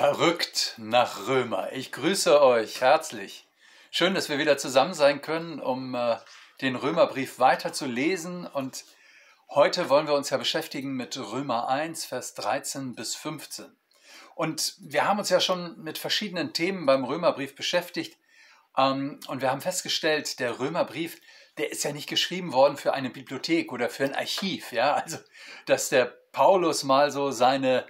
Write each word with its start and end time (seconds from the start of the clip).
Verrückt 0.00 0.76
nach 0.78 1.28
Römer. 1.28 1.72
Ich 1.72 1.92
grüße 1.92 2.40
euch 2.40 2.80
herzlich. 2.80 3.46
Schön, 3.90 4.14
dass 4.14 4.30
wir 4.30 4.38
wieder 4.38 4.56
zusammen 4.56 4.94
sein 4.94 5.20
können, 5.20 5.60
um 5.60 5.94
äh, 5.94 6.16
den 6.62 6.74
Römerbrief 6.74 7.38
weiter 7.38 7.74
zu 7.74 7.84
lesen. 7.84 8.46
Und 8.46 8.86
heute 9.50 9.90
wollen 9.90 10.06
wir 10.06 10.14
uns 10.14 10.30
ja 10.30 10.38
beschäftigen 10.38 10.94
mit 10.94 11.18
Römer 11.18 11.68
1, 11.68 12.06
Vers 12.06 12.32
13 12.32 12.94
bis 12.94 13.14
15. 13.14 13.66
Und 14.34 14.74
wir 14.80 15.06
haben 15.06 15.18
uns 15.18 15.28
ja 15.28 15.38
schon 15.38 15.78
mit 15.82 15.98
verschiedenen 15.98 16.54
Themen 16.54 16.86
beim 16.86 17.04
Römerbrief 17.04 17.54
beschäftigt. 17.54 18.16
Ähm, 18.78 19.20
und 19.28 19.42
wir 19.42 19.50
haben 19.50 19.60
festgestellt, 19.60 20.40
der 20.40 20.60
Römerbrief, 20.60 21.20
der 21.58 21.70
ist 21.70 21.84
ja 21.84 21.92
nicht 21.92 22.08
geschrieben 22.08 22.54
worden 22.54 22.78
für 22.78 22.94
eine 22.94 23.10
Bibliothek 23.10 23.70
oder 23.70 23.90
für 23.90 24.04
ein 24.04 24.14
Archiv. 24.14 24.72
Ja, 24.72 24.94
also, 24.94 25.18
dass 25.66 25.90
der 25.90 26.06
Paulus 26.32 26.84
mal 26.84 27.10
so 27.10 27.32
seine 27.32 27.84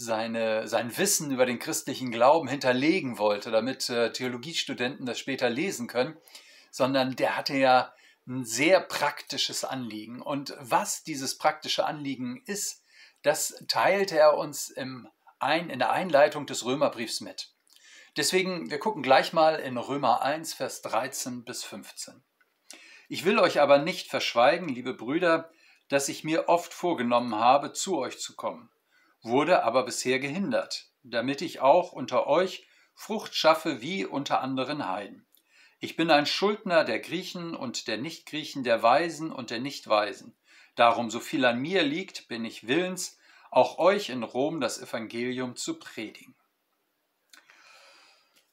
seine, 0.00 0.66
sein 0.66 0.96
Wissen 0.96 1.30
über 1.30 1.44
den 1.44 1.58
christlichen 1.58 2.10
Glauben 2.10 2.48
hinterlegen 2.48 3.18
wollte, 3.18 3.50
damit 3.50 3.90
äh, 3.90 4.12
Theologiestudenten 4.12 5.04
das 5.04 5.18
später 5.18 5.50
lesen 5.50 5.88
können, 5.88 6.16
sondern 6.70 7.16
der 7.16 7.36
hatte 7.36 7.54
ja 7.54 7.92
ein 8.26 8.44
sehr 8.44 8.80
praktisches 8.80 9.62
Anliegen. 9.62 10.22
Und 10.22 10.56
was 10.58 11.04
dieses 11.04 11.36
praktische 11.36 11.84
Anliegen 11.84 12.42
ist, 12.46 12.82
das 13.22 13.62
teilte 13.68 14.18
er 14.18 14.38
uns 14.38 14.70
im 14.70 15.06
ein, 15.38 15.70
in 15.70 15.78
der 15.78 15.92
Einleitung 15.92 16.46
des 16.46 16.64
Römerbriefs 16.64 17.20
mit. 17.20 17.52
Deswegen, 18.16 18.70
wir 18.70 18.78
gucken 18.78 19.02
gleich 19.02 19.32
mal 19.32 19.56
in 19.56 19.76
Römer 19.76 20.22
1, 20.22 20.54
Vers 20.54 20.82
13 20.82 21.44
bis 21.44 21.64
15. 21.64 22.22
Ich 23.08 23.24
will 23.24 23.38
euch 23.38 23.60
aber 23.60 23.78
nicht 23.78 24.08
verschweigen, 24.08 24.68
liebe 24.68 24.94
Brüder, 24.94 25.50
dass 25.88 26.08
ich 26.08 26.24
mir 26.24 26.48
oft 26.48 26.72
vorgenommen 26.72 27.34
habe, 27.34 27.72
zu 27.72 27.98
euch 27.98 28.18
zu 28.18 28.36
kommen 28.36 28.70
wurde 29.22 29.64
aber 29.64 29.84
bisher 29.84 30.18
gehindert, 30.18 30.90
damit 31.02 31.42
ich 31.42 31.60
auch 31.60 31.92
unter 31.92 32.26
euch 32.26 32.66
Frucht 32.94 33.34
schaffe 33.34 33.80
wie 33.80 34.04
unter 34.04 34.40
anderen 34.40 34.88
Heiden. 34.88 35.26
Ich 35.78 35.96
bin 35.96 36.10
ein 36.10 36.26
Schuldner 36.26 36.84
der 36.84 37.00
Griechen 37.00 37.54
und 37.54 37.88
der 37.88 37.96
Nichtgriechen, 37.96 38.64
der 38.64 38.82
Weisen 38.82 39.32
und 39.32 39.50
der 39.50 39.60
Nichtweisen. 39.60 40.36
Darum, 40.74 41.10
so 41.10 41.20
viel 41.20 41.44
an 41.44 41.58
mir 41.58 41.82
liegt, 41.82 42.28
bin 42.28 42.44
ich 42.44 42.66
willens, 42.66 43.18
auch 43.50 43.78
euch 43.78 44.10
in 44.10 44.22
Rom 44.22 44.60
das 44.60 44.80
Evangelium 44.80 45.56
zu 45.56 45.78
predigen. 45.78 46.34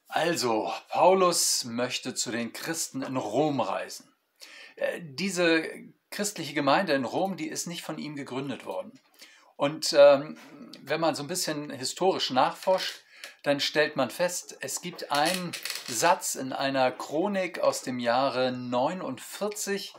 Also, 0.08 0.72
Paulus 0.88 1.64
möchte 1.64 2.14
zu 2.14 2.30
den 2.30 2.54
Christen 2.54 3.02
in 3.02 3.16
Rom 3.18 3.60
reisen. 3.60 4.10
Äh, 4.76 5.00
diese 5.02 5.68
christliche 6.10 6.54
Gemeinde 6.54 6.94
in 6.94 7.04
Rom, 7.04 7.36
die 7.36 7.48
ist 7.48 7.66
nicht 7.66 7.82
von 7.82 7.98
ihm 7.98 8.16
gegründet 8.16 8.64
worden. 8.64 8.98
Und 9.58 9.92
ähm, 9.92 10.38
wenn 10.82 11.00
man 11.00 11.16
so 11.16 11.24
ein 11.24 11.26
bisschen 11.26 11.70
historisch 11.70 12.30
nachforscht, 12.30 13.02
dann 13.42 13.58
stellt 13.58 13.96
man 13.96 14.08
fest, 14.08 14.56
es 14.60 14.80
gibt 14.82 15.10
einen 15.10 15.50
Satz 15.88 16.36
in 16.36 16.52
einer 16.52 16.92
Chronik 16.92 17.58
aus 17.58 17.82
dem 17.82 17.98
Jahre 17.98 18.52
49 18.52 19.94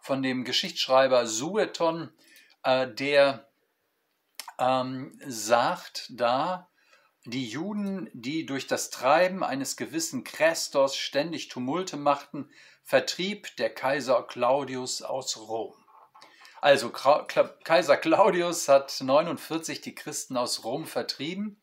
von 0.00 0.20
dem 0.20 0.42
Geschichtsschreiber 0.42 1.28
Sueton, 1.28 2.12
äh, 2.64 2.88
der 2.88 3.48
ähm, 4.58 5.16
sagt 5.24 6.08
da, 6.10 6.68
die 7.24 7.46
Juden, 7.46 8.10
die 8.14 8.44
durch 8.46 8.66
das 8.66 8.90
Treiben 8.90 9.44
eines 9.44 9.76
gewissen 9.76 10.24
Christos 10.24 10.96
ständig 10.96 11.48
Tumulte 11.48 11.96
machten, 11.96 12.50
vertrieb 12.82 13.54
der 13.58 13.72
Kaiser 13.72 14.24
Claudius 14.24 15.02
aus 15.02 15.36
Rom. 15.36 15.83
Also 16.64 16.88
Kaiser 16.88 17.98
Claudius 17.98 18.68
hat 18.68 18.98
49 18.98 19.82
die 19.82 19.94
Christen 19.94 20.38
aus 20.38 20.64
Rom 20.64 20.86
vertrieben, 20.86 21.60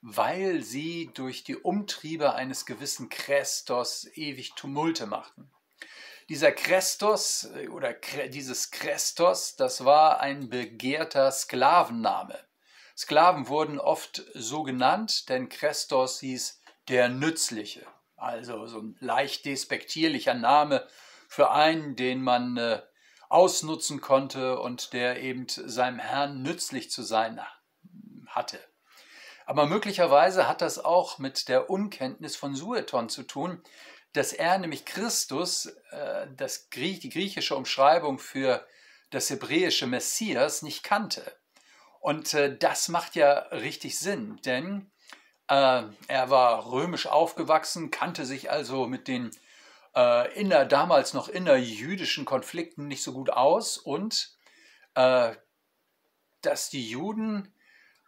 weil 0.00 0.62
sie 0.62 1.10
durch 1.12 1.44
die 1.44 1.56
Umtriebe 1.56 2.32
eines 2.32 2.64
gewissen 2.64 3.10
Christos 3.10 4.08
ewig 4.14 4.54
Tumulte 4.54 5.04
machten. 5.04 5.50
Dieser 6.30 6.50
Christos 6.52 7.50
äh, 7.56 7.68
oder 7.68 7.92
dieses 7.92 8.70
Christos, 8.70 9.56
das 9.56 9.84
war 9.84 10.20
ein 10.20 10.48
begehrter 10.48 11.30
Sklavenname. 11.30 12.38
Sklaven 12.96 13.48
wurden 13.48 13.78
oft 13.78 14.24
so 14.32 14.62
genannt, 14.62 15.28
denn 15.28 15.50
Christos 15.50 16.20
hieß 16.20 16.62
der 16.88 17.10
Nützliche. 17.10 17.86
Also 18.16 18.66
so 18.66 18.78
ein 18.78 18.96
leicht 19.00 19.44
despektierlicher 19.44 20.32
Name 20.32 20.88
für 21.28 21.50
einen, 21.50 21.96
den 21.96 22.22
man 22.22 22.56
äh, 22.56 22.80
ausnutzen 23.28 24.00
konnte 24.00 24.58
und 24.60 24.92
der 24.92 25.22
eben 25.22 25.46
seinem 25.48 25.98
Herrn 25.98 26.42
nützlich 26.42 26.90
zu 26.90 27.02
sein 27.02 27.40
hatte. 28.26 28.58
Aber 29.46 29.66
möglicherweise 29.66 30.46
hat 30.48 30.60
das 30.60 30.78
auch 30.78 31.18
mit 31.18 31.48
der 31.48 31.70
Unkenntnis 31.70 32.36
von 32.36 32.54
Sueton 32.54 33.08
zu 33.08 33.22
tun, 33.22 33.62
dass 34.12 34.32
er 34.32 34.58
nämlich 34.58 34.84
Christus, 34.84 35.66
äh, 35.90 36.26
das 36.36 36.70
Griech, 36.70 37.00
die 37.00 37.10
griechische 37.10 37.56
Umschreibung 37.56 38.18
für 38.18 38.66
das 39.10 39.30
hebräische 39.30 39.86
Messias, 39.86 40.62
nicht 40.62 40.82
kannte. 40.82 41.36
Und 42.00 42.34
äh, 42.34 42.56
das 42.56 42.88
macht 42.88 43.16
ja 43.16 43.32
richtig 43.50 43.98
Sinn, 43.98 44.38
denn 44.44 44.90
äh, 45.48 45.82
er 46.08 46.30
war 46.30 46.70
römisch 46.70 47.06
aufgewachsen, 47.06 47.90
kannte 47.90 48.24
sich 48.24 48.50
also 48.50 48.86
mit 48.86 49.08
den 49.08 49.30
äh, 49.94 50.32
inner, 50.38 50.64
damals 50.64 51.14
noch 51.14 51.28
innerjüdischen 51.28 52.24
Konflikten 52.24 52.88
nicht 52.88 53.02
so 53.02 53.12
gut 53.12 53.30
aus 53.30 53.78
und 53.78 54.36
äh, 54.94 55.34
dass 56.42 56.70
die 56.70 56.88
Juden, 56.88 57.52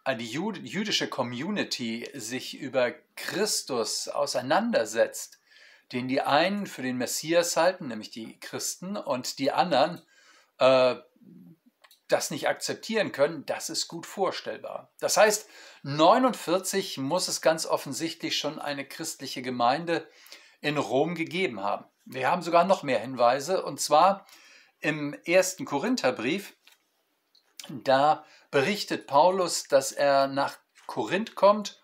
äh, 0.05 0.15
die 0.15 0.29
Jud 0.29 0.57
jüdische 0.57 1.07
Community 1.07 2.09
sich 2.13 2.57
über 2.57 2.91
Christus 3.15 4.07
auseinandersetzt, 4.07 5.39
den 5.91 6.07
die 6.07 6.21
einen 6.21 6.67
für 6.67 6.81
den 6.81 6.97
Messias 6.97 7.57
halten, 7.57 7.87
nämlich 7.87 8.11
die 8.11 8.39
Christen, 8.39 8.95
und 8.95 9.39
die 9.39 9.51
anderen 9.51 10.01
äh, 10.59 10.95
das 12.07 12.31
nicht 12.31 12.47
akzeptieren 12.47 13.11
können, 13.11 13.45
das 13.45 13.69
ist 13.69 13.87
gut 13.87 14.05
vorstellbar. 14.05 14.91
Das 14.99 15.17
heißt, 15.17 15.47
49 15.83 16.97
muss 16.97 17.27
es 17.27 17.41
ganz 17.41 17.65
offensichtlich 17.65 18.37
schon 18.37 18.59
eine 18.59 18.85
christliche 18.85 19.41
Gemeinde 19.41 20.07
in 20.61 20.77
Rom 20.77 21.15
gegeben 21.15 21.61
haben. 21.61 21.85
Wir 22.05 22.29
haben 22.29 22.41
sogar 22.41 22.63
noch 22.63 22.83
mehr 22.83 22.99
Hinweise, 22.99 23.63
und 23.63 23.79
zwar 23.79 24.25
im 24.79 25.13
ersten 25.25 25.65
Korintherbrief, 25.65 26.53
da 27.69 28.25
berichtet 28.49 29.07
Paulus, 29.07 29.67
dass 29.67 29.91
er 29.91 30.27
nach 30.27 30.57
Korinth 30.87 31.35
kommt 31.35 31.79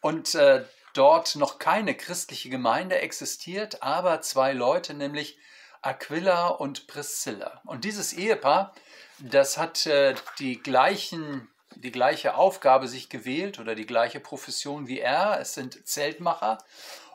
und 0.00 0.34
äh, 0.34 0.64
dort 0.94 1.36
noch 1.36 1.58
keine 1.58 1.96
christliche 1.96 2.50
Gemeinde 2.50 2.98
existiert, 2.98 3.82
aber 3.82 4.20
zwei 4.20 4.52
Leute, 4.52 4.94
nämlich 4.94 5.38
Aquila 5.82 6.48
und 6.48 6.86
Priscilla. 6.88 7.62
Und 7.64 7.84
dieses 7.84 8.12
Ehepaar, 8.12 8.74
das 9.18 9.56
hat 9.56 9.86
äh, 9.86 10.14
die, 10.38 10.60
gleichen, 10.60 11.48
die 11.76 11.92
gleiche 11.92 12.34
Aufgabe 12.34 12.88
sich 12.88 13.08
gewählt 13.08 13.58
oder 13.58 13.74
die 13.74 13.86
gleiche 13.86 14.20
Profession 14.20 14.88
wie 14.88 14.98
er. 14.98 15.38
Es 15.40 15.54
sind 15.54 15.86
Zeltmacher 15.86 16.58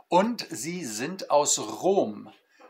und 0.08 0.46
sie 0.50 0.86
sind 0.86 1.30
aus 1.30 1.60
Rom 1.60 2.30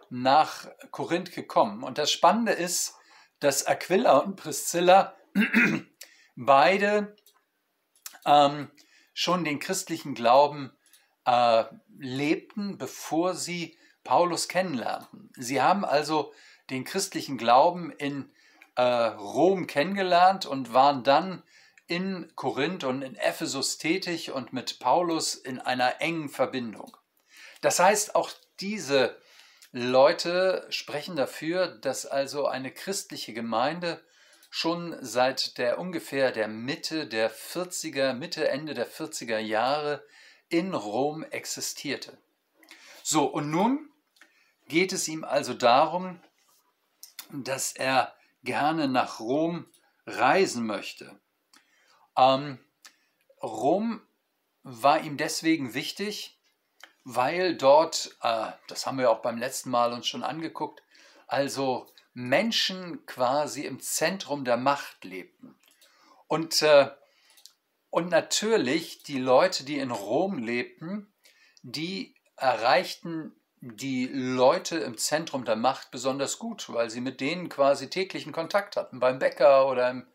nach 0.09 0.68
Korinth 0.91 1.31
gekommen. 1.31 1.84
Und 1.84 1.97
das 1.97 2.12
Spannende 2.12 2.53
ist, 2.53 2.96
dass 3.40 3.66
Aquila 3.66 4.19
und 4.19 4.35
Priscilla 4.35 5.16
beide 6.35 7.16
ähm, 8.25 8.72
schon 9.13 9.44
den 9.44 9.59
christlichen 9.59 10.13
Glauben 10.13 10.72
äh, 11.25 11.66
lebten, 11.97 12.78
bevor 12.78 13.34
sie 13.34 13.78
Paulus 14.03 14.47
kennenlernten. 14.47 15.31
Sie 15.35 15.62
haben 15.62 15.84
also 15.84 16.34
den 16.69 16.84
christlichen 16.84 17.38
Glauben 17.38 17.91
in 17.91 18.31
äh, 18.75 18.84
Rom 18.84 19.67
kennengelernt 19.67 20.46
und 20.46 20.73
waren 20.73 21.03
dann 21.03 21.44
in 21.88 22.31
Korinth 22.35 22.84
und 22.84 23.02
in 23.02 23.16
Ephesus 23.16 23.78
tätig 23.78 24.31
und 24.31 24.53
mit 24.53 24.79
Paulus 24.79 25.35
in 25.35 25.59
einer 25.59 26.02
engen 26.02 26.29
Verbindung. 26.29 26.97
Das 27.61 27.79
heißt, 27.79 28.16
auch 28.16 28.31
diese 28.59 29.19
Leute 29.72 30.66
sprechen 30.69 31.16
dafür, 31.16 31.67
dass 31.67 32.05
also 32.05 32.47
eine 32.47 32.72
christliche 32.72 33.34
Gemeinde 33.34 34.02
schon 34.49 34.96
seit 35.02 35.57
der 35.57 35.79
ungefähr 35.79 36.31
der 36.31 36.47
Mitte 36.47 37.07
der 37.07 37.29
40er, 37.29 38.13
Mitte, 38.13 38.47
Ende 38.47 38.73
der 38.73 38.90
40er 38.90 39.37
Jahre 39.37 40.05
in 40.47 40.73
Rom 40.73 41.23
existierte. 41.23 42.17
So, 43.03 43.25
und 43.25 43.52
nun 43.52 43.90
geht 44.67 44.93
es 44.93 45.07
ihm 45.07 45.23
also 45.23 45.53
darum, 45.53 46.22
dass 47.31 47.73
er 47.73 48.16
gerne 48.43 48.87
nach 48.87 49.19
Rom 49.19 49.67
reisen 50.05 50.66
möchte. 50.66 51.19
Ähm, 52.17 52.59
Rom 53.41 54.02
war 54.63 55.02
ihm 55.02 55.17
deswegen 55.17 55.73
wichtig, 55.73 56.34
weil 57.05 57.55
dort, 57.55 58.17
äh, 58.22 58.47
das 58.67 58.85
haben 58.85 58.97
wir 58.97 59.09
auch 59.09 59.22
beim 59.22 59.37
letzten 59.37 59.69
Mal 59.69 59.93
uns 59.93 60.07
schon 60.07 60.23
angeguckt, 60.23 60.84
also 61.28 61.87
Menschen 62.13 63.05
quasi 63.05 63.61
im 63.66 63.79
Zentrum 63.79 64.43
der 64.43 64.57
Macht 64.57 65.05
lebten. 65.05 65.55
Und, 66.28 66.61
äh, 66.61 66.90
Und 67.90 68.09
natürlich 68.09 69.03
die 69.03 69.19
Leute, 69.19 69.63
die 69.63 69.79
in 69.79 69.90
Rom 69.91 70.37
lebten, 70.37 71.13
die 71.61 72.13
erreichten 72.35 73.34
die 73.61 74.07
Leute 74.07 74.78
im 74.79 74.97
Zentrum 74.97 75.46
der 75.46 75.55
Macht 75.55 75.91
besonders 75.91 76.37
gut, 76.37 76.67
weil 76.73 76.90
sie 76.90 76.99
mit 76.99 77.22
denen 77.22 77.47
quasi 77.47 77.90
täglichen 77.90 78.34
Kontakt 78.34 78.75
hatten, 78.75 78.99
beim 78.99 79.17
Bäcker 79.19 79.67
oder 79.69 79.90
im, 79.90 80.07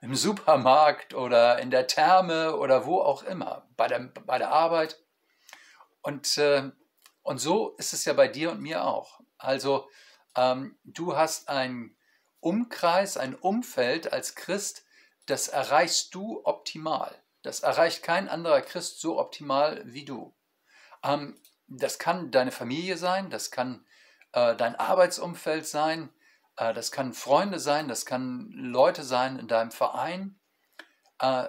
im 0.00 0.16
Supermarkt 0.16 1.14
oder 1.14 1.60
in 1.60 1.70
der 1.70 1.86
Therme 1.86 2.56
oder 2.56 2.84
wo 2.84 3.00
auch 3.00 3.22
immer, 3.22 3.68
bei 3.76 3.86
der, 3.86 4.00
bei 4.26 4.38
der 4.38 4.50
Arbeit. 4.50 4.98
Und, 6.02 6.38
äh, 6.38 6.70
und 7.22 7.38
so 7.38 7.70
ist 7.76 7.92
es 7.92 8.04
ja 8.04 8.12
bei 8.12 8.28
dir 8.28 8.50
und 8.52 8.60
mir 8.60 8.84
auch. 8.84 9.20
Also 9.38 9.88
ähm, 10.36 10.78
du 10.84 11.16
hast 11.16 11.48
einen 11.48 11.96
Umkreis, 12.40 13.16
ein 13.16 13.34
Umfeld 13.34 14.12
als 14.12 14.34
Christ, 14.34 14.84
das 15.26 15.48
erreichst 15.48 16.14
du 16.14 16.40
optimal. 16.44 17.14
Das 17.42 17.60
erreicht 17.60 18.02
kein 18.02 18.28
anderer 18.28 18.62
Christ 18.62 19.00
so 19.00 19.18
optimal 19.18 19.82
wie 19.84 20.04
du. 20.04 20.34
Ähm, 21.02 21.40
das 21.68 21.98
kann 21.98 22.30
deine 22.30 22.52
Familie 22.52 22.96
sein, 22.96 23.30
das 23.30 23.50
kann 23.50 23.86
äh, 24.32 24.56
dein 24.56 24.74
Arbeitsumfeld 24.76 25.66
sein, 25.66 26.10
äh, 26.56 26.74
das 26.74 26.90
kann 26.90 27.12
Freunde 27.12 27.60
sein, 27.60 27.88
das 27.88 28.04
kann 28.04 28.50
Leute 28.50 29.04
sein 29.04 29.38
in 29.38 29.48
deinem 29.48 29.70
Verein. 29.70 30.38
Äh, 31.18 31.48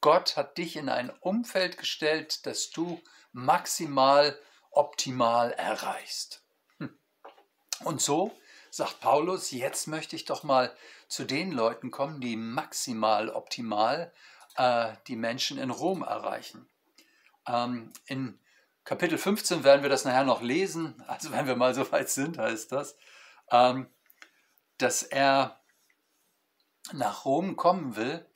Gott 0.00 0.36
hat 0.36 0.56
dich 0.56 0.76
in 0.76 0.88
ein 0.88 1.10
Umfeld 1.20 1.76
gestellt, 1.76 2.46
das 2.46 2.70
du 2.70 3.00
maximal 3.32 4.38
optimal 4.70 5.52
erreichst. 5.52 6.42
Hm. 6.78 6.96
Und 7.84 8.00
so 8.00 8.32
sagt 8.70 9.00
Paulus, 9.00 9.50
jetzt 9.50 9.88
möchte 9.88 10.16
ich 10.16 10.24
doch 10.24 10.42
mal 10.42 10.74
zu 11.08 11.24
den 11.24 11.50
Leuten 11.52 11.90
kommen, 11.90 12.20
die 12.20 12.36
maximal 12.36 13.28
optimal 13.30 14.12
äh, 14.56 14.92
die 15.08 15.16
Menschen 15.16 15.58
in 15.58 15.70
Rom 15.70 16.02
erreichen. 16.02 16.68
Ähm, 17.46 17.92
in 18.06 18.38
Kapitel 18.84 19.18
15 19.18 19.64
werden 19.64 19.82
wir 19.82 19.90
das 19.90 20.04
nachher 20.04 20.24
noch 20.24 20.42
lesen, 20.42 21.02
also 21.06 21.32
wenn 21.32 21.46
wir 21.46 21.56
mal 21.56 21.74
so 21.74 21.90
weit 21.92 22.10
sind, 22.10 22.38
heißt 22.38 22.72
das, 22.72 22.96
ähm, 23.50 23.88
dass 24.78 25.02
er 25.02 25.60
nach 26.92 27.24
Rom 27.24 27.56
kommen 27.56 27.96
will, 27.96 28.26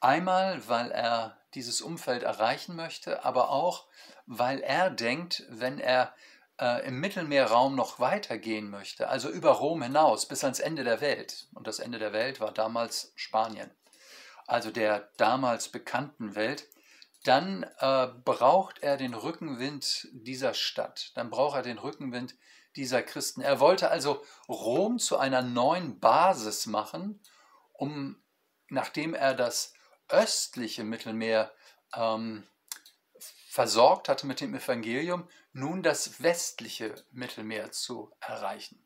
einmal 0.00 0.66
weil 0.68 0.90
er 0.90 1.38
dieses 1.54 1.82
Umfeld 1.82 2.22
erreichen 2.22 2.74
möchte, 2.76 3.24
aber 3.24 3.50
auch 3.50 3.86
weil 4.26 4.60
er 4.60 4.90
denkt, 4.90 5.44
wenn 5.48 5.78
er 5.78 6.14
äh, 6.60 6.86
im 6.86 7.00
Mittelmeerraum 7.00 7.74
noch 7.74 7.98
weitergehen 7.98 8.70
möchte, 8.70 9.08
also 9.08 9.28
über 9.28 9.50
Rom 9.50 9.82
hinaus 9.82 10.26
bis 10.26 10.44
ans 10.44 10.60
Ende 10.60 10.84
der 10.84 11.00
Welt, 11.00 11.48
und 11.54 11.66
das 11.66 11.78
Ende 11.78 11.98
der 11.98 12.12
Welt 12.12 12.40
war 12.40 12.52
damals 12.52 13.12
Spanien, 13.16 13.70
also 14.46 14.70
der 14.70 15.10
damals 15.16 15.68
bekannten 15.68 16.34
Welt, 16.34 16.68
dann 17.24 17.64
äh, 17.78 18.08
braucht 18.24 18.82
er 18.82 18.96
den 18.96 19.14
Rückenwind 19.14 20.08
dieser 20.12 20.54
Stadt, 20.54 21.12
dann 21.14 21.30
braucht 21.30 21.56
er 21.56 21.62
den 21.62 21.78
Rückenwind 21.78 22.34
dieser 22.76 23.02
Christen. 23.02 23.42
Er 23.42 23.60
wollte 23.60 23.90
also 23.90 24.24
Rom 24.48 24.98
zu 24.98 25.18
einer 25.18 25.42
neuen 25.42 26.00
Basis 26.00 26.66
machen, 26.66 27.20
um, 27.72 28.22
nachdem 28.68 29.14
er 29.14 29.34
das 29.34 29.74
östliche 30.08 30.84
Mittelmeer 30.84 31.52
ähm, 31.94 32.44
versorgt 33.52 34.08
hatte 34.08 34.26
mit 34.26 34.40
dem 34.40 34.54
Evangelium, 34.54 35.28
nun 35.52 35.82
das 35.82 36.22
westliche 36.22 36.94
Mittelmeer 37.10 37.70
zu 37.70 38.10
erreichen. 38.18 38.82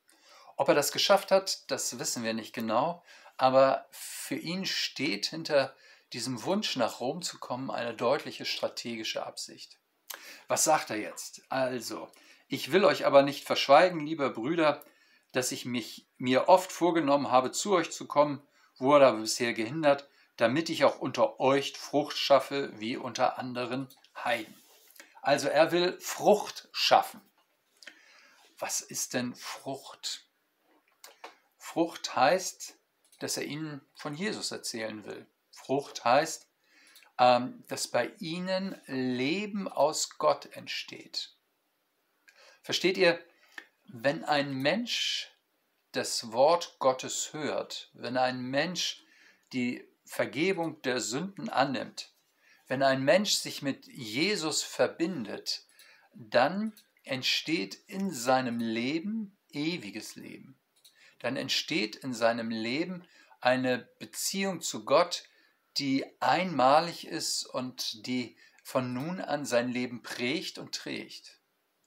Ob 0.57 0.67
er 0.67 0.75
das 0.75 0.91
geschafft 0.91 1.31
hat, 1.31 1.71
das 1.71 2.01
wissen 2.01 2.25
wir 2.25 2.35
nicht 2.35 2.53
genau, 2.53 3.05
aber 3.37 3.87
für 3.93 4.35
ihn 4.35 4.67
steht 4.67 5.27
hinter 5.27 5.73
diesem 6.13 6.43
Wunsch 6.43 6.75
nach 6.75 6.99
Rom 6.99 7.23
zu 7.23 7.39
kommen 7.39 7.71
eine 7.71 7.95
deutliche 7.95 8.45
strategische 8.45 9.25
Absicht. 9.25 9.79
Was 10.49 10.65
sagt 10.65 10.91
er 10.91 10.97
jetzt? 10.97 11.43
Also, 11.49 12.11
ich 12.49 12.73
will 12.73 12.85
euch 12.85 13.07
aber 13.07 13.23
nicht 13.23 13.45
verschweigen, 13.45 14.05
lieber 14.05 14.31
Brüder, 14.31 14.83
dass 15.31 15.53
ich 15.53 15.65
mich 15.65 16.09
mir 16.19 16.49
oft 16.49 16.73
vorgenommen 16.73 17.31
habe, 17.31 17.53
zu 17.53 17.73
euch 17.73 17.93
zu 17.93 18.09
kommen, 18.09 18.43
wurde 18.79 19.07
aber 19.07 19.19
bisher 19.19 19.53
gehindert, 19.53 20.09
damit 20.37 20.71
ich 20.71 20.85
auch 20.85 20.99
unter 20.99 21.39
euch 21.39 21.79
Frucht 21.79 22.19
schaffe, 22.19 22.73
wie 22.81 22.97
unter 22.97 23.39
anderen 23.39 23.89
Heiden. 24.25 24.55
Also 25.23 25.49
er 25.49 25.73
will 25.73 25.99
Frucht 26.01 26.69
schaffen. 26.73 27.21
Was 28.59 28.81
ist 28.81 29.15
denn 29.15 29.35
Frucht? 29.35 30.25
Frucht 31.59 32.17
heißt, 32.17 32.79
dass 33.19 33.37
er 33.37 33.45
ihnen 33.45 33.81
von 33.95 34.15
Jesus 34.15 34.51
erzählen 34.51 35.05
will. 35.05 35.27
Frucht 35.51 36.05
heißt, 36.05 36.49
ähm, 37.19 37.65
dass 37.69 37.89
bei 37.89 38.13
ihnen 38.19 38.81
Leben 38.87 39.69
aus 39.69 40.19
Gott 40.19 40.47
entsteht. 40.57 41.35
Versteht 42.63 42.97
ihr, 42.97 43.23
wenn 43.85 44.25
ein 44.25 44.53
Mensch 44.53 45.33
das 45.93 46.33
Wort 46.33 46.77
Gottes 46.79 47.33
hört, 47.33 47.91
wenn 47.95 48.17
ein 48.17 48.43
Mensch 48.43 49.05
die 49.53 49.89
Vergebung 50.05 50.83
der 50.83 51.01
Sünden 51.01 51.49
annimmt, 51.49 52.13
wenn 52.69 52.83
ein 52.83 53.05
Mensch 53.05 53.35
sich 53.35 53.63
mit 53.63 53.87
Jesus 53.87 54.63
verbindet, 54.63 55.65
dann 56.13 56.73
entsteht 57.05 57.75
in 57.87 58.11
seinem 58.11 58.59
Leben 58.59 59.37
ewiges 59.51 60.17
Leben. 60.17 60.59
Dann 61.21 61.37
entsteht 61.37 61.97
in 61.97 62.13
seinem 62.13 62.51
Leben 62.51 63.07
eine 63.41 63.79
Beziehung 63.99 64.61
zu 64.61 64.85
Gott, 64.85 65.25
die 65.79 66.05
einmalig 66.21 67.07
ist 67.07 67.45
und 67.45 68.07
die 68.07 68.37
von 68.63 68.93
nun 68.93 69.21
an 69.21 69.45
sein 69.45 69.69
Leben 69.69 70.03
prägt 70.03 70.59
und 70.59 70.75
trägt. 70.75 71.39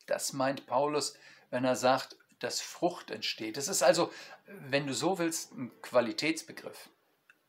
Das 0.05 0.33
meint 0.33 0.65
Paulus, 0.65 1.15
wenn 1.49 1.65
er 1.65 1.75
sagt, 1.75 2.15
dass 2.39 2.61
Frucht 2.61 3.11
entsteht. 3.11 3.57
Es 3.57 3.67
ist 3.67 3.83
also, 3.83 4.13
wenn 4.45 4.87
du 4.87 4.93
so 4.93 5.19
willst, 5.19 5.51
ein 5.51 5.71
Qualitätsbegriff. 5.81 6.89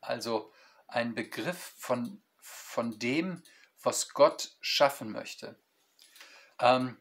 Also 0.01 0.51
ein 0.87 1.15
Begriff 1.15 1.73
von 1.77 2.21
von 2.41 2.99
dem, 2.99 3.41
was 3.81 4.09
Gott 4.09 4.57
schaffen 4.59 5.11
möchte. 5.11 5.57
Ähm, 6.59 6.99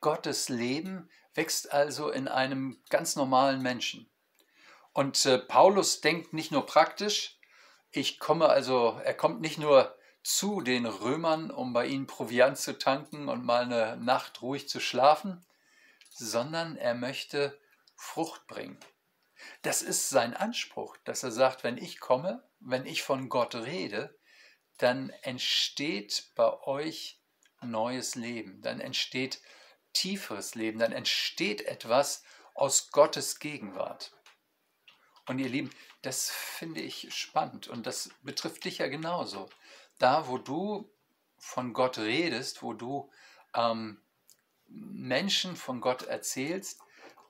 Gottes 0.00 0.48
Leben 0.48 1.10
wächst 1.34 1.72
also 1.72 2.10
in 2.10 2.28
einem 2.28 2.82
ganz 2.88 3.16
normalen 3.16 3.62
Menschen. 3.62 4.10
Und 4.92 5.26
äh, 5.26 5.38
Paulus 5.38 6.00
denkt 6.00 6.32
nicht 6.32 6.52
nur 6.52 6.64
praktisch, 6.64 7.38
ich 7.90 8.18
komme 8.18 8.48
also, 8.48 9.00
er 9.04 9.14
kommt 9.14 9.40
nicht 9.40 9.58
nur 9.58 9.96
zu 10.22 10.60
den 10.60 10.86
Römern, 10.86 11.50
um 11.50 11.72
bei 11.72 11.86
ihnen 11.86 12.06
Proviant 12.06 12.58
zu 12.58 12.78
tanken 12.78 13.28
und 13.28 13.44
mal 13.44 13.62
eine 13.62 13.96
Nacht 13.96 14.42
ruhig 14.42 14.68
zu 14.68 14.80
schlafen, 14.80 15.44
sondern 16.10 16.76
er 16.76 16.94
möchte 16.94 17.58
Frucht 17.94 18.46
bringen. 18.46 18.78
Das 19.62 19.82
ist 19.82 20.08
sein 20.08 20.34
Anspruch, 20.34 20.96
dass 21.04 21.22
er 21.22 21.30
sagt, 21.30 21.64
wenn 21.64 21.76
ich 21.76 22.00
komme, 22.00 22.42
wenn 22.60 22.86
ich 22.86 23.02
von 23.02 23.28
Gott 23.28 23.54
rede, 23.54 24.18
dann 24.78 25.10
entsteht 25.22 26.30
bei 26.34 26.52
euch 26.62 27.20
neues 27.62 28.14
Leben, 28.14 28.60
dann 28.62 28.80
entsteht 28.80 29.40
tieferes 29.92 30.54
Leben, 30.54 30.78
dann 30.78 30.92
entsteht 30.92 31.62
etwas 31.62 32.22
aus 32.54 32.90
Gottes 32.90 33.38
Gegenwart. 33.38 34.12
Und 35.26 35.38
ihr 35.38 35.48
Lieben, 35.48 35.70
das 36.02 36.30
finde 36.30 36.80
ich 36.80 37.12
spannend 37.14 37.68
und 37.68 37.86
das 37.86 38.10
betrifft 38.22 38.64
dich 38.64 38.78
ja 38.78 38.86
genauso. 38.86 39.48
Da, 39.98 40.28
wo 40.28 40.38
du 40.38 40.90
von 41.38 41.72
Gott 41.72 41.98
redest, 41.98 42.62
wo 42.62 42.74
du 42.74 43.10
ähm, 43.54 44.00
Menschen 44.68 45.56
von 45.56 45.80
Gott 45.80 46.02
erzählst, 46.02 46.80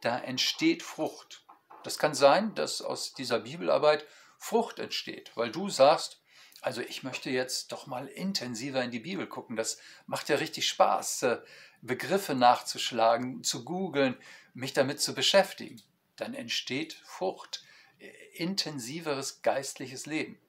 da 0.00 0.18
entsteht 0.18 0.82
Frucht. 0.82 1.45
Das 1.87 1.99
kann 1.99 2.16
sein, 2.16 2.52
dass 2.57 2.83
aus 2.83 3.14
dieser 3.14 3.38
Bibelarbeit 3.38 4.05
Frucht 4.38 4.81
entsteht, 4.81 5.31
weil 5.37 5.52
du 5.52 5.69
sagst, 5.69 6.21
also 6.61 6.81
ich 6.81 7.05
möchte 7.05 7.31
jetzt 7.31 7.71
doch 7.71 7.87
mal 7.87 8.09
intensiver 8.09 8.83
in 8.83 8.90
die 8.90 8.99
Bibel 8.99 9.28
gucken. 9.28 9.55
Das 9.55 9.78
macht 10.05 10.28
ja 10.28 10.35
richtig 10.35 10.66
Spaß, 10.66 11.23
äh, 11.23 11.38
Begriffe 11.83 12.35
nachzuschlagen, 12.35 13.45
zu 13.45 13.64
googeln, 13.64 14.16
mich 14.52 14.73
damit 14.73 15.00
zu 15.00 15.14
beschäftigen. 15.14 15.81
Dann 16.16 16.35
entsteht 16.35 16.95
Frucht, 17.05 17.62
äh, 18.00 18.09
intensiveres 18.33 19.43
geistliches 19.43 20.07
Leben. 20.07 20.40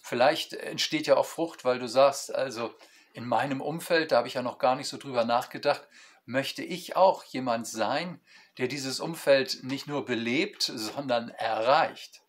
Vielleicht 0.00 0.54
entsteht 0.54 1.06
ja 1.06 1.18
auch 1.18 1.26
Frucht, 1.26 1.66
weil 1.66 1.80
du 1.80 1.86
sagst, 1.86 2.34
also 2.34 2.74
in 3.12 3.26
meinem 3.26 3.60
Umfeld, 3.60 4.10
da 4.10 4.16
habe 4.16 4.28
ich 4.28 4.34
ja 4.34 4.42
noch 4.42 4.56
gar 4.56 4.76
nicht 4.76 4.88
so 4.88 4.96
drüber 4.96 5.26
nachgedacht, 5.26 5.86
möchte 6.24 6.62
ich 6.62 6.96
auch 6.96 7.24
jemand 7.24 7.66
sein, 7.66 8.22
der 8.58 8.68
dieses 8.68 9.00
Umfeld 9.00 9.64
nicht 9.64 9.86
nur 9.86 10.04
belebt, 10.04 10.62
sondern 10.62 11.30
erreicht. 11.30 12.22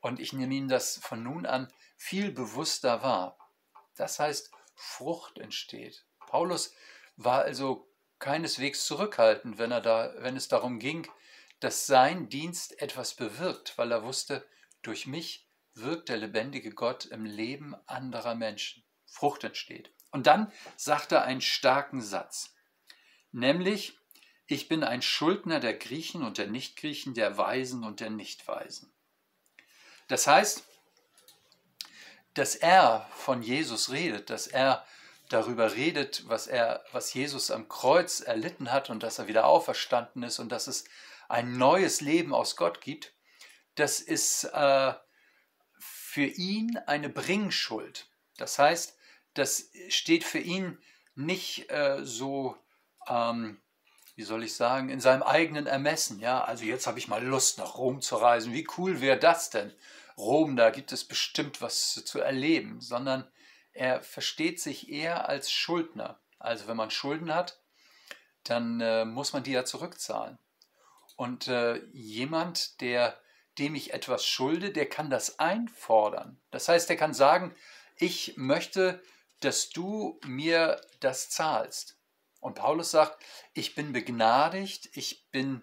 Und 0.00 0.20
ich 0.20 0.32
nehme 0.32 0.54
Ihnen 0.54 0.68
das 0.68 0.98
von 0.98 1.22
nun 1.22 1.46
an 1.46 1.72
viel 1.96 2.30
bewusster 2.30 3.02
wahr. 3.02 3.38
Das 3.96 4.18
heißt, 4.18 4.50
Frucht 4.74 5.38
entsteht. 5.38 6.04
Paulus 6.26 6.72
war 7.16 7.42
also 7.42 7.88
keineswegs 8.18 8.86
zurückhaltend, 8.86 9.58
wenn, 9.58 9.70
er 9.70 9.80
da, 9.80 10.14
wenn 10.18 10.36
es 10.36 10.48
darum 10.48 10.78
ging, 10.78 11.06
dass 11.60 11.86
sein 11.86 12.28
Dienst 12.28 12.80
etwas 12.80 13.14
bewirkt, 13.14 13.78
weil 13.78 13.92
er 13.92 14.02
wusste, 14.02 14.46
durch 14.82 15.06
mich 15.06 15.48
wirkt 15.74 16.08
der 16.08 16.18
lebendige 16.18 16.70
Gott 16.70 17.06
im 17.06 17.24
Leben 17.24 17.74
anderer 17.86 18.34
Menschen. 18.34 18.84
Frucht 19.06 19.44
entsteht. 19.44 19.92
Und 20.10 20.26
dann 20.26 20.52
sagt 20.76 21.12
er 21.12 21.24
einen 21.24 21.40
starken 21.40 22.00
Satz, 22.00 22.54
nämlich, 23.32 23.98
ich 24.46 24.68
bin 24.68 24.84
ein 24.84 25.02
Schuldner 25.02 25.60
der 25.60 25.74
Griechen 25.74 26.22
und 26.22 26.38
der 26.38 26.46
Nichtgriechen, 26.46 27.14
der 27.14 27.38
Weisen 27.38 27.84
und 27.84 28.00
der 28.00 28.10
Nichtweisen. 28.10 28.92
Das 30.08 30.26
heißt, 30.26 30.64
dass 32.34 32.56
er 32.56 33.08
von 33.14 33.42
Jesus 33.42 33.90
redet, 33.90 34.28
dass 34.28 34.46
er 34.46 34.84
darüber 35.28 35.74
redet, 35.74 36.28
was 36.28 36.46
er, 36.46 36.84
was 36.92 37.14
Jesus 37.14 37.50
am 37.50 37.68
Kreuz 37.68 38.20
erlitten 38.20 38.70
hat 38.70 38.90
und 38.90 39.02
dass 39.02 39.18
er 39.18 39.28
wieder 39.28 39.46
auferstanden 39.46 40.22
ist 40.22 40.38
und 40.38 40.50
dass 40.50 40.66
es 40.66 40.84
ein 41.28 41.56
neues 41.56 42.00
Leben 42.00 42.34
aus 42.34 42.56
Gott 42.56 42.80
gibt, 42.80 43.14
das 43.76 44.00
ist 44.00 44.44
äh, 44.44 44.92
für 45.78 46.26
ihn 46.26 46.76
eine 46.86 47.08
Bringschuld. 47.08 48.08
Das 48.36 48.58
heißt, 48.58 48.96
das 49.32 49.70
steht 49.88 50.24
für 50.24 50.38
ihn 50.38 50.78
nicht 51.14 51.70
äh, 51.70 52.04
so 52.04 52.56
ähm, 53.08 53.60
wie 54.16 54.22
soll 54.22 54.44
ich 54.44 54.54
sagen, 54.54 54.88
in 54.88 55.00
seinem 55.00 55.22
eigenen 55.22 55.66
Ermessen. 55.66 56.20
Ja, 56.20 56.44
also 56.44 56.64
jetzt 56.64 56.86
habe 56.86 56.98
ich 56.98 57.08
mal 57.08 57.24
Lust, 57.24 57.58
nach 57.58 57.76
Rom 57.76 58.00
zu 58.00 58.16
reisen. 58.16 58.52
Wie 58.52 58.66
cool 58.78 59.00
wäre 59.00 59.18
das 59.18 59.50
denn? 59.50 59.72
Rom, 60.16 60.56
da 60.56 60.70
gibt 60.70 60.92
es 60.92 61.04
bestimmt 61.04 61.60
was 61.60 62.04
zu 62.04 62.20
erleben, 62.20 62.80
sondern 62.80 63.26
er 63.72 64.02
versteht 64.02 64.60
sich 64.60 64.88
eher 64.88 65.28
als 65.28 65.50
Schuldner. 65.50 66.20
Also 66.38 66.68
wenn 66.68 66.76
man 66.76 66.90
Schulden 66.90 67.34
hat, 67.34 67.58
dann 68.44 68.80
äh, 68.80 69.04
muss 69.04 69.32
man 69.32 69.42
die 69.42 69.52
ja 69.52 69.64
zurückzahlen. 69.64 70.38
Und 71.16 71.48
äh, 71.48 71.80
jemand, 71.92 72.80
der 72.80 73.18
dem 73.58 73.74
ich 73.74 73.92
etwas 73.92 74.26
schulde, 74.26 74.72
der 74.72 74.88
kann 74.88 75.10
das 75.10 75.38
einfordern. 75.38 76.40
Das 76.50 76.68
heißt, 76.68 76.90
er 76.90 76.96
kann 76.96 77.14
sagen, 77.14 77.54
ich 77.96 78.34
möchte, 78.36 79.00
dass 79.40 79.70
du 79.70 80.18
mir 80.24 80.80
das 81.00 81.30
zahlst. 81.30 81.96
Und 82.44 82.56
Paulus 82.56 82.90
sagt, 82.90 83.24
ich 83.54 83.74
bin 83.74 83.94
begnadigt, 83.94 84.90
ich 84.92 85.30
bin 85.30 85.62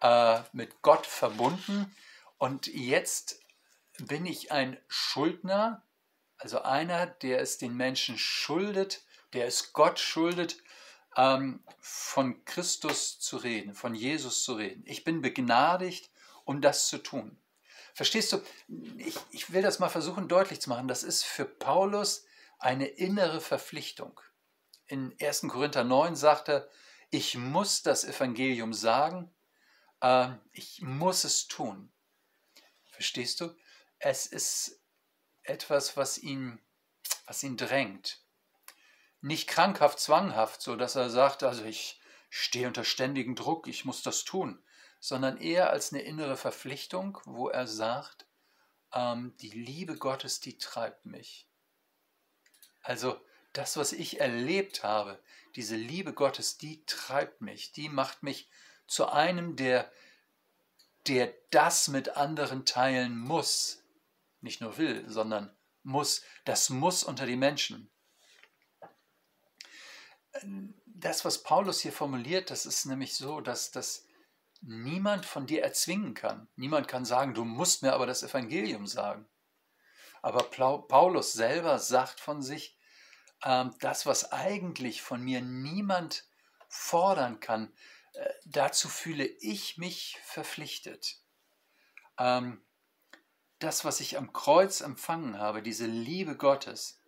äh, 0.00 0.38
mit 0.52 0.80
Gott 0.80 1.04
verbunden 1.04 1.92
und 2.38 2.68
jetzt 2.68 3.40
bin 3.98 4.26
ich 4.26 4.52
ein 4.52 4.78
Schuldner, 4.86 5.82
also 6.38 6.62
einer, 6.62 7.06
der 7.06 7.40
es 7.40 7.58
den 7.58 7.76
Menschen 7.76 8.16
schuldet, 8.16 9.02
der 9.32 9.48
es 9.48 9.72
Gott 9.72 9.98
schuldet, 9.98 10.58
ähm, 11.16 11.64
von 11.80 12.44
Christus 12.44 13.18
zu 13.18 13.36
reden, 13.36 13.74
von 13.74 13.96
Jesus 13.96 14.44
zu 14.44 14.54
reden. 14.54 14.84
Ich 14.86 15.02
bin 15.02 15.22
begnadigt, 15.22 16.12
um 16.44 16.60
das 16.60 16.86
zu 16.86 16.98
tun. 16.98 17.40
Verstehst 17.92 18.32
du? 18.32 18.40
Ich, 18.98 19.16
ich 19.32 19.52
will 19.52 19.62
das 19.62 19.80
mal 19.80 19.88
versuchen 19.88 20.28
deutlich 20.28 20.60
zu 20.60 20.70
machen. 20.70 20.86
Das 20.86 21.02
ist 21.02 21.24
für 21.24 21.44
Paulus 21.44 22.24
eine 22.60 22.86
innere 22.86 23.40
Verpflichtung 23.40 24.20
in 24.90 25.14
1. 25.20 25.42
Korinther 25.42 25.84
9 25.84 26.16
sagte, 26.16 26.68
ich 27.10 27.36
muss 27.36 27.82
das 27.82 28.04
Evangelium 28.04 28.74
sagen, 28.74 29.32
äh, 30.00 30.30
ich 30.52 30.82
muss 30.82 31.24
es 31.24 31.46
tun. 31.46 31.92
Verstehst 32.90 33.40
du? 33.40 33.54
Es 33.98 34.26
ist 34.26 34.80
etwas, 35.42 35.96
was 35.96 36.18
ihn, 36.18 36.60
was 37.26 37.42
ihn 37.44 37.56
drängt. 37.56 38.20
Nicht 39.20 39.48
krankhaft, 39.48 40.00
zwanghaft, 40.00 40.60
so 40.60 40.74
dass 40.74 40.96
er 40.96 41.08
sagt, 41.08 41.44
also 41.44 41.64
ich 41.64 42.00
stehe 42.28 42.66
unter 42.66 42.84
ständigem 42.84 43.36
Druck, 43.36 43.68
ich 43.68 43.84
muss 43.84 44.02
das 44.02 44.24
tun, 44.24 44.62
sondern 44.98 45.36
eher 45.36 45.70
als 45.70 45.92
eine 45.92 46.02
innere 46.02 46.36
Verpflichtung, 46.36 47.18
wo 47.24 47.48
er 47.48 47.66
sagt, 47.66 48.26
ähm, 48.92 49.36
die 49.40 49.50
Liebe 49.50 49.96
Gottes, 49.96 50.40
die 50.40 50.58
treibt 50.58 51.06
mich. 51.06 51.48
Also 52.82 53.20
das, 53.52 53.76
was 53.76 53.92
ich 53.92 54.20
erlebt 54.20 54.84
habe, 54.84 55.20
diese 55.56 55.76
Liebe 55.76 56.12
Gottes, 56.12 56.58
die 56.58 56.84
treibt 56.86 57.40
mich, 57.40 57.72
die 57.72 57.88
macht 57.88 58.22
mich 58.22 58.48
zu 58.86 59.08
einem, 59.08 59.56
der, 59.56 59.90
der 61.06 61.32
das 61.50 61.88
mit 61.88 62.16
anderen 62.16 62.64
teilen 62.64 63.16
muss. 63.16 63.82
Nicht 64.40 64.60
nur 64.60 64.78
will, 64.78 65.08
sondern 65.08 65.54
muss. 65.82 66.22
Das 66.44 66.70
muss 66.70 67.02
unter 67.02 67.26
die 67.26 67.36
Menschen. 67.36 67.90
Das, 70.86 71.24
was 71.24 71.42
Paulus 71.42 71.80
hier 71.80 71.92
formuliert, 71.92 72.50
das 72.50 72.66
ist 72.66 72.86
nämlich 72.86 73.14
so, 73.14 73.40
dass 73.40 73.70
das 73.70 74.06
niemand 74.62 75.26
von 75.26 75.46
dir 75.46 75.62
erzwingen 75.62 76.14
kann. 76.14 76.48
Niemand 76.56 76.88
kann 76.88 77.04
sagen, 77.04 77.34
du 77.34 77.44
musst 77.44 77.82
mir 77.82 77.92
aber 77.92 78.06
das 78.06 78.22
Evangelium 78.22 78.86
sagen. 78.86 79.26
Aber 80.22 80.42
Paulus 80.44 81.32
selber 81.32 81.78
sagt 81.78 82.20
von 82.20 82.42
sich, 82.42 82.76
das, 83.42 84.06
was 84.06 84.32
eigentlich 84.32 85.02
von 85.02 85.22
mir 85.22 85.40
niemand 85.40 86.24
fordern 86.68 87.40
kann, 87.40 87.72
äh, 88.14 88.28
dazu 88.44 88.88
fühle 88.88 89.24
ich 89.24 89.78
mich 89.78 90.18
verpflichtet. 90.22 91.18
Ähm, 92.18 92.62
das, 93.58 93.84
was 93.84 94.00
ich 94.00 94.16
am 94.16 94.32
Kreuz 94.32 94.80
empfangen 94.80 95.38
habe, 95.38 95.62
diese 95.62 95.86
Liebe 95.86 96.36
Gottes, 96.36 97.02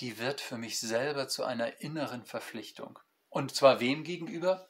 die 0.00 0.18
wird 0.18 0.40
für 0.40 0.58
mich 0.58 0.78
selber 0.78 1.28
zu 1.28 1.44
einer 1.44 1.80
inneren 1.80 2.24
Verpflichtung. 2.24 2.98
Und 3.30 3.54
zwar 3.54 3.80
wem 3.80 4.04
gegenüber? 4.04 4.68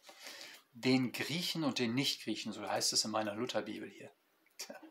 Den 0.72 1.12
Griechen 1.12 1.64
und 1.64 1.78
den 1.78 1.94
Nichtgriechen, 1.94 2.52
so 2.52 2.68
heißt 2.68 2.92
es 2.92 3.04
in 3.04 3.10
meiner 3.10 3.34
Lutherbibel 3.34 3.88
hier. 3.88 4.10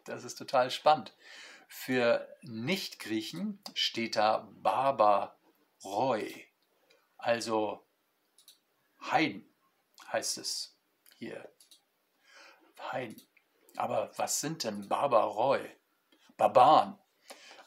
Das 0.05 0.23
ist 0.23 0.35
total 0.35 0.71
spannend. 0.71 1.13
Für 1.67 2.27
Nichtgriechen 2.41 3.59
steht 3.73 4.15
da 4.15 4.49
Baba 4.61 5.37
Roy, 5.83 6.47
also 7.17 7.85
Heiden 9.01 9.53
heißt 10.11 10.37
es 10.37 10.77
hier. 11.17 11.49
Heiden. 12.91 13.21
Aber 13.77 14.11
was 14.17 14.39
sind 14.39 14.63
denn 14.63 14.87
Barbaroi? 14.87 15.69
Barbaren 16.37 16.97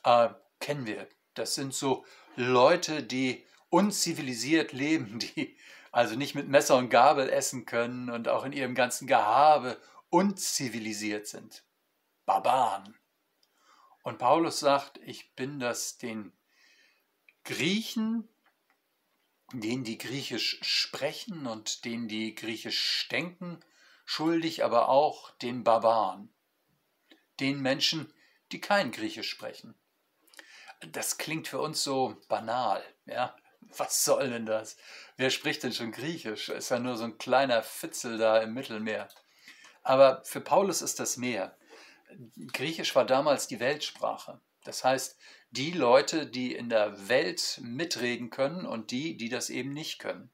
äh, 0.05 0.31
kennen 0.61 0.87
wir. 0.87 1.09
Das 1.35 1.55
sind 1.55 1.75
so 1.75 2.05
Leute, 2.37 3.03
die 3.03 3.45
unzivilisiert 3.71 4.73
leben, 4.73 5.19
die 5.37 5.59
also 5.93 6.15
nicht 6.15 6.35
mit 6.35 6.49
Messer 6.49 6.77
und 6.77 6.91
Gabel 6.91 7.29
essen 7.31 7.65
können 7.65 8.11
und 8.11 8.29
auch 8.29 8.45
in 8.45 8.53
ihrem 8.53 8.75
ganzen 8.75 9.07
Gehabe 9.07 9.81
unzivilisiert 10.11 11.27
sind. 11.27 11.65
Barbaren. 12.27 12.99
Und 14.03 14.19
Paulus 14.19 14.61
sagt, 14.61 14.99
ich 14.99 15.35
bin 15.35 15.59
das 15.59 15.97
den 15.97 16.33
Griechen, 17.47 18.29
denen 19.53 19.85
die 19.85 19.99
Griechisch 19.99 20.59
sprechen 20.63 21.47
und 21.47 21.85
denen 21.85 22.09
die 22.09 22.35
Griechisch 22.35 23.09
denken, 23.09 23.61
schuldig, 24.05 24.65
aber 24.65 24.89
auch 24.89 25.31
den 25.39 25.63
Barbaren, 25.63 26.35
den 27.39 27.63
Menschen, 27.63 28.13
die 28.51 28.61
kein 28.61 28.91
Griechisch 28.91 29.31
sprechen. 29.31 29.75
Das 30.93 31.19
klingt 31.19 31.47
für 31.47 31.61
uns 31.61 31.83
so 31.83 32.21
banal, 32.29 32.83
ja. 33.07 33.35
Was 33.77 34.05
soll 34.05 34.31
denn 34.31 34.47
das? 34.47 34.77
Wer 35.17 35.31
spricht 35.31 35.63
denn 35.63 35.73
schon 35.73 35.91
Griechisch? 35.91 36.49
Ist 36.51 36.71
ja 36.71 36.79
nur 36.79 36.97
so 36.97 37.05
ein 37.05 37.19
kleiner 37.19 37.63
Fitzel 37.63 38.17
da 38.19 38.39
im 38.39 38.55
Mittelmeer. 38.55 39.09
Aber 39.83 40.23
für 40.25 40.41
Paulus 40.41 40.83
ist 40.83 41.01
das 41.01 41.17
mehr. 41.17 41.57
Griechisch 42.53 42.95
war 42.95 43.05
damals 43.05 43.49
die 43.49 43.59
Weltsprache. 43.59 44.41
Das 44.63 44.85
heißt, 44.85 45.19
die 45.51 45.71
Leute, 45.71 46.27
die 46.27 46.55
in 46.55 46.69
der 46.69 47.09
Welt 47.09 47.61
mitreden 47.63 48.31
können 48.31 48.67
und 48.67 48.91
die, 48.91 49.17
die 49.17 49.29
das 49.29 49.49
eben 49.51 49.73
nicht 49.73 49.99
können. 49.99 50.31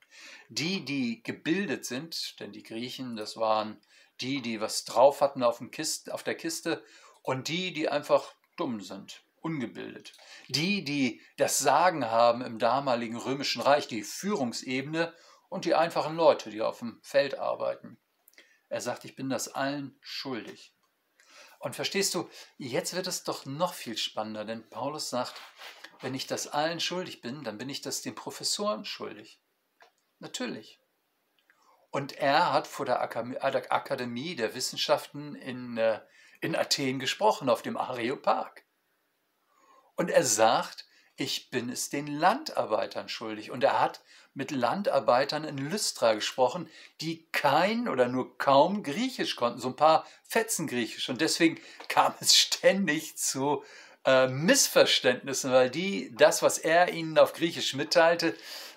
Die, 0.49 0.85
die 0.85 1.23
gebildet 1.23 1.85
sind, 1.85 2.41
denn 2.41 2.53
die 2.53 2.63
Griechen, 2.63 3.17
das 3.17 3.37
waren 3.37 3.81
die, 4.21 4.41
die 4.41 4.61
was 4.61 4.85
drauf 4.85 5.21
hatten 5.21 5.43
auf, 5.43 5.59
dem 5.59 5.71
Kiste, 5.71 6.13
auf 6.13 6.23
der 6.23 6.35
Kiste 6.35 6.85
und 7.23 7.49
die, 7.49 7.73
die 7.73 7.89
einfach 7.89 8.35
dumm 8.57 8.81
sind, 8.81 9.23
ungebildet. 9.41 10.13
Die, 10.49 10.85
die 10.85 11.21
das 11.37 11.59
Sagen 11.59 12.07
haben 12.07 12.43
im 12.43 12.59
damaligen 12.59 13.17
römischen 13.17 13.63
Reich, 13.63 13.89
die 13.89 14.03
Führungsebene 14.03 15.15
und 15.49 15.65
die 15.65 15.75
einfachen 15.75 16.17
Leute, 16.17 16.51
die 16.51 16.63
auf 16.63 16.79
dem 16.79 16.99
Feld 17.03 17.39
arbeiten. 17.39 17.99
Er 18.69 18.81
sagt, 18.81 19.05
ich 19.05 19.15
bin 19.15 19.29
das 19.29 19.49
allen 19.49 19.97
schuldig. 20.01 20.72
Und 21.63 21.77
verstehst 21.77 22.13
du, 22.17 22.29
jetzt 22.59 22.93
wird 22.93 23.07
es 23.07 23.23
doch 23.23 23.47
noch 23.47 23.73
viel 23.73 23.97
spannender, 23.97 24.45
denn 24.45 24.69
Paulus 24.69 25.11
sagt, 25.11 25.41
wenn 26.01 26.13
ich 26.13 26.27
das 26.27 26.49
allen 26.49 26.81
schuldig 26.81 27.21
bin, 27.21 27.45
dann 27.45 27.57
bin 27.57 27.69
ich 27.69 27.81
das 27.81 28.03
den 28.03 28.17
Professoren 28.17 28.85
schuldig. 28.85 29.41
Natürlich. 30.19 30.81
Und 31.93 32.15
er 32.15 32.53
hat 32.53 32.67
vor 32.67 32.85
der 32.85 33.01
Akademie 33.01 34.35
der 34.35 34.57
Wissenschaften 34.57 35.37
in, 35.37 35.79
äh, 35.79 36.01
in 36.41 36.57
Athen 36.57 36.99
gesprochen, 36.99 37.49
auf 37.49 37.63
dem 37.63 37.77
Areopag. 37.77 38.65
Und 39.95 40.11
er 40.11 40.25
sagt, 40.25 40.85
ich 41.17 41.51
bin 41.51 41.69
es 41.69 41.91
den 41.91 42.07
Landarbeitern 42.07 43.09
schuldig. 43.09 43.51
Und 43.51 43.65
er 43.65 43.81
hat 43.81 44.01
mit 44.35 44.51
Landarbeitern 44.51 45.45
in 45.45 45.59
Lystra 45.59 46.15
gesprochen, 46.15 46.69
die 47.01 47.27
kein 47.33 47.89
oder 47.89 48.09
nur 48.09 48.39
kaum 48.39 48.83
Griechisch 48.83 49.37
konnten, 49.37 49.61
so 49.61 49.69
ein 49.69 49.77
paar 49.77 50.07
Fetzen 50.23 50.67
Griechisch. 50.67 51.09
Und 51.09 51.21
deswegen 51.21 51.61
kam 51.89 52.15
es 52.21 52.35
ständig 52.39 53.17
zu 53.17 53.63
äh, 54.05 54.27
Missverständnissen, 54.29 55.53
weil 55.53 55.71
die 55.71 56.15
das, 56.17 56.43
was 56.43 56.59
er 56.59 56.93
ihnen 56.93 57.19
auf 57.19 57.35
Griechisch 57.35 57.75
mitteilte, 57.75 58.35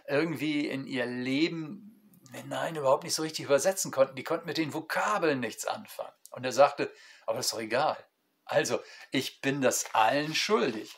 irgendwie 0.08 0.68
in 0.68 0.86
ihr 0.86 1.06
Leben 1.06 1.92
hinein 2.34 2.76
überhaupt 2.76 3.04
nicht 3.04 3.16
so 3.16 3.22
richtig 3.22 3.46
übersetzen 3.46 3.92
konnten. 3.92 4.16
Die 4.16 4.24
konnten 4.24 4.46
mit 4.46 4.58
den 4.58 4.74
Vokabeln 4.74 5.40
nichts 5.40 5.66
anfangen. 5.66 6.12
Und 6.32 6.44
er 6.44 6.52
sagte, 6.52 6.92
aber 7.26 7.38
das 7.38 7.48
ist 7.48 7.54
doch 7.54 7.60
egal. 7.60 7.98
Also, 8.44 8.80
ich 9.12 9.42
bin 9.42 9.62
das 9.62 9.86
allen 9.94 10.36
schuldig. 10.36 10.96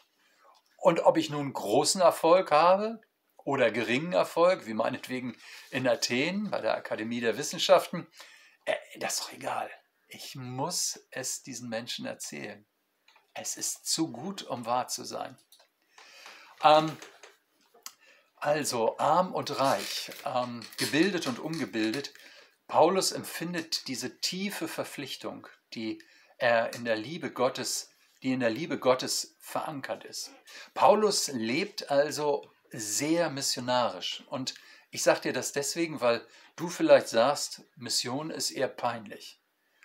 Und 0.78 1.02
ob 1.02 1.18
ich 1.18 1.30
nun 1.30 1.52
großen 1.52 2.02
Erfolg 2.02 2.52
habe 2.52 3.02
oder 3.36 3.72
geringen 3.72 4.14
Erfolg, 4.14 4.66
wie 4.68 4.74
meinetwegen 4.74 5.36
in 5.72 5.88
Athen 5.88 6.50
bei 6.50 6.62
der 6.62 6.76
Akademie 6.76 7.20
der 7.20 7.38
Wissenschaften, 7.38 8.08
äh, 8.66 8.76
das 9.00 9.16
ist 9.16 9.24
doch 9.24 9.34
egal. 9.34 9.70
Ich 10.08 10.36
muss 10.36 11.00
es 11.12 11.44
diesen 11.44 11.68
Menschen 11.68 12.06
erzählen. 12.06 12.66
Es 13.34 13.58
ist 13.58 13.86
zu 13.86 14.12
gut, 14.12 14.44
um 14.44 14.66
wahr 14.66 14.88
zu 14.88 15.04
sein. 15.04 15.38
Ähm, 16.64 16.96
also 18.38 18.98
arm 19.00 19.34
und 19.34 19.60
reich, 19.60 20.12
ähm, 20.26 20.64
gebildet 20.78 21.28
und 21.28 21.40
ungebildet. 21.40 22.14
Paulus 22.68 23.12
empfindet 23.12 23.88
diese 23.88 24.20
tiefe 24.20 24.68
Verpflichtung, 24.68 25.48
die 25.74 26.04
er 26.38 26.74
in 26.76 26.86
der 26.86 26.96
Liebe 26.96 27.32
Gottes, 27.32 27.90
die 28.24 28.34
in 28.34 28.40
der 28.40 28.50
Liebe 28.50 28.80
Gottes 28.80 29.36
verankert 29.40 30.04
ist. 30.04 30.32
Paulus 30.74 31.28
lebt 31.30 31.90
also 31.92 32.50
sehr 32.72 33.30
missionarisch. 33.30 34.24
Und 34.30 34.56
ich 34.92 35.04
sage 35.04 35.22
dir 35.22 35.34
das 35.34 35.52
deswegen, 35.52 36.02
weil 36.02 36.26
du 36.56 36.70
vielleicht 36.70 37.08
sagst, 37.08 37.64
Mission 37.76 38.30
ist 38.30 38.52
eher 38.52 38.68
peinlich. 38.68 39.42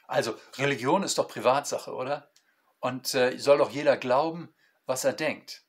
Also 0.07 0.37
Religion 0.57 1.03
ist 1.03 1.19
doch 1.19 1.29
Privatsache, 1.29 1.93
oder? 1.93 2.31
Und 2.81 3.15
äh, 3.15 3.39
soll 3.39 3.59
doch 3.59 3.71
jeder 3.71 3.97
glauben, 3.97 4.55
was 4.87 5.05
er 5.05 5.13
denkt. 5.13 5.65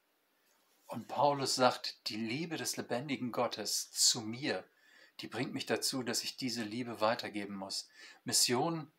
Und 0.87 1.07
Paulus 1.07 1.55
sagt, 1.55 2.07
die 2.09 2.17
Liebe 2.17 2.57
des 2.57 2.77
lebendigen 2.77 3.31
Gottes 3.31 3.91
zu 3.91 4.21
mir, 4.21 4.63
die 5.19 5.27
bringt 5.27 5.53
mich 5.53 5.65
dazu, 5.65 6.03
dass 6.03 6.23
ich 6.23 6.37
diese 6.37 6.63
Liebe 6.63 7.01
weitergeben 7.01 7.55
muss. 7.55 7.87
Mission 8.23 8.91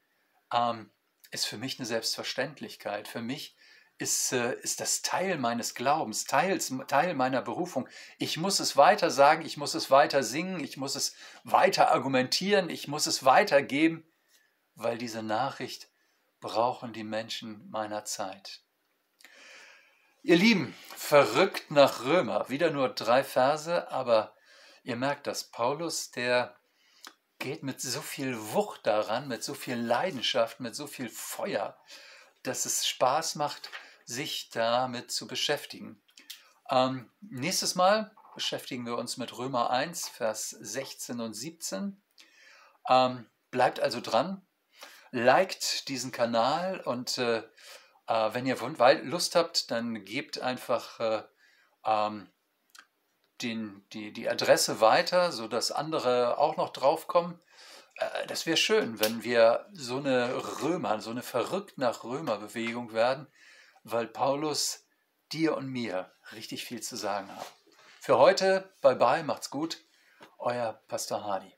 ähm, 0.53 0.91
ist 1.31 1.47
für 1.47 1.57
mich 1.59 1.79
eine 1.79 1.87
Selbstverständlichkeit. 1.87 3.09
Für 3.09 3.23
mich 3.23 3.57
ist, 3.99 4.33
äh, 4.33 4.55
ist 4.61 4.81
das 4.81 5.03
Teil 5.03 5.39
meines 5.39 5.75
Glaubens, 5.75 6.25
Teil, 6.25 6.59
Teil 6.89 7.15
meiner 7.15 7.43
Berufung. 7.43 7.89
Ich 8.19 8.37
muss 8.37 8.61
es 8.61 8.77
weiter 8.77 9.11
sagen, 9.11 9.45
ich 9.45 9.57
muss 9.57 9.75
es 9.75 9.91
weiter 9.91 10.23
singen, 10.23 10.63
ich 10.63 10.77
muss 10.77 10.97
es 10.97 11.15
weiter 11.45 11.91
argumentieren, 11.93 12.71
ich 12.71 12.89
muss 12.89 13.07
es 13.07 13.25
weitergeben, 13.25 14.05
weil 14.75 14.99
diese 14.99 15.23
Nachricht 15.23 15.89
brauchen 16.41 16.93
die 16.93 17.05
Menschen 17.05 17.69
meiner 17.71 18.05
Zeit. 18.05 18.61
Ihr 20.23 20.37
Lieben, 20.37 20.75
verrückt 20.97 21.71
nach 21.71 22.05
Römer, 22.05 22.49
wieder 22.49 22.71
nur 22.71 22.89
drei 22.89 23.23
Verse, 23.23 23.91
aber 23.91 24.35
ihr 24.83 24.97
merkt 24.97 25.27
das, 25.27 25.45
Paulus, 25.45 26.11
der 26.11 26.57
geht 27.45 27.63
mit 27.63 27.79
so 27.79 28.01
viel 28.01 28.41
Wucht 28.55 28.87
daran, 28.87 29.29
mit 29.29 29.45
so 29.45 29.53
viel 29.53 29.77
Leidenschaft, 29.77 30.61
mit 30.61 30.75
so 30.75 30.87
viel 30.87 31.11
Feuer, 31.11 31.77
dass 32.43 32.65
es 32.65 32.87
Spaß 32.87 33.35
macht, 33.35 33.69
sich 34.07 34.49
damit 34.49 35.13
zu 35.13 35.27
beschäftigen. 35.27 36.03
Ähm, 36.71 37.11
nächstes 37.21 37.75
Mal 37.75 38.17
beschäftigen 38.35 38.87
wir 38.87 38.97
uns 38.97 39.19
mit 39.19 39.37
Römer 39.37 39.69
1, 39.69 40.09
Vers 40.09 40.51
16 40.59 41.21
und 41.21 41.35
17. 41.35 42.03
Ähm, 42.89 43.27
bleibt 43.51 43.79
also 43.79 44.01
dran, 44.01 44.41
liked 45.11 45.89
diesen 45.89 46.13
Kanal 46.13 46.81
und 46.81 47.19
äh, 47.19 47.43
äh, 48.07 48.33
wenn 48.33 48.47
ihr 48.47 48.57
Lust 49.03 49.37
habt, 49.37 49.71
dann 49.71 50.07
gebt 50.07 50.41
einfach 50.41 50.99
äh, 50.99 51.23
ähm, 51.85 52.31
den, 53.43 53.85
die, 53.93 54.13
die 54.13 54.29
Adresse 54.29 54.81
weiter, 54.81 55.33
sodass 55.33 55.73
andere 55.73 56.39
auch 56.39 56.57
noch 56.57 56.71
draufkommen. 56.71 57.41
Äh, 57.97 58.27
das 58.27 58.47
wäre 58.47 58.57
schön, 58.57 59.01
wenn 59.01 59.25
wir 59.25 59.67
so 59.73 59.99
eine 59.99 60.63
Römer, 60.63 61.01
so 61.01 61.11
eine 61.11 61.23
verrückt 61.23 61.79
nach 61.79 62.05
Römer-Bewegung 62.05 62.93
werden, 62.93 63.27
weil 63.83 64.07
Paulus 64.07 64.87
dir 65.33 65.57
und 65.57 65.69
mir 65.69 66.13
richtig 66.33 66.65
viel 66.65 66.83
zu 66.83 66.97
sagen 66.97 67.35
hat. 67.35 67.47
Für 68.01 68.19
heute, 68.19 68.73
bye 68.81 68.97
bye, 68.97 69.25
macht's 69.25 69.51
gut, 69.51 69.79
euer 70.39 70.81
Pastor 70.89 71.25
Hardy. 71.25 71.53